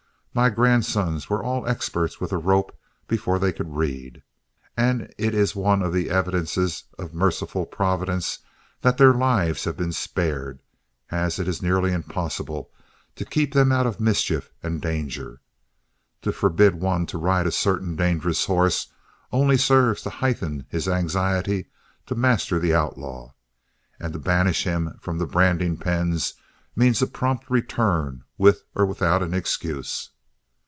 My 0.33 0.49
grandsons 0.49 1.29
were 1.29 1.43
all 1.43 1.67
expert 1.67 2.21
with 2.21 2.31
a 2.31 2.37
rope 2.37 2.71
before 3.05 3.37
they 3.37 3.51
could 3.51 3.75
read, 3.75 4.23
and 4.77 5.13
it 5.17 5.33
is 5.35 5.57
one 5.57 5.81
of 5.81 5.91
the 5.91 6.09
evidences 6.09 6.85
of 6.97 7.11
a 7.11 7.17
merciful 7.17 7.65
providence 7.65 8.39
that 8.79 8.97
their 8.97 9.11
lives 9.13 9.65
have 9.65 9.75
been 9.75 9.91
spared, 9.91 10.59
as 11.09 11.37
it 11.37 11.49
is 11.49 11.61
nearly 11.61 11.91
impossible 11.91 12.71
to 13.17 13.25
keep 13.25 13.53
them 13.53 13.73
out 13.73 13.85
of 13.85 13.99
mischief 13.99 14.53
and 14.63 14.81
danger. 14.81 15.41
To 16.21 16.31
forbid 16.31 16.75
one 16.75 17.05
to 17.07 17.17
ride 17.17 17.45
a 17.45 17.51
certain 17.51 17.97
dangerous 17.97 18.45
horse 18.45 18.87
only 19.33 19.57
serves 19.57 20.01
to 20.03 20.09
heighten 20.09 20.65
his 20.69 20.87
anxiety 20.87 21.67
to 22.05 22.15
master 22.15 22.57
the 22.57 22.73
outlaw, 22.73 23.33
and 23.99 24.13
to 24.13 24.19
banish 24.19 24.63
him 24.63 24.97
from 25.01 25.17
the 25.17 25.27
branding 25.27 25.75
pens 25.75 26.35
means 26.73 27.01
a 27.01 27.07
prompt 27.07 27.49
return 27.49 28.23
with 28.37 28.63
or 28.73 28.85
without 28.85 29.21
an 29.21 29.33
excuse. 29.33 30.07